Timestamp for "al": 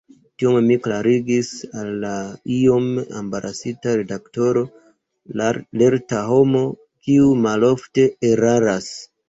1.81-1.91